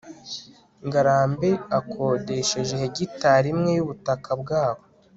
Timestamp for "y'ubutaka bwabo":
3.77-4.83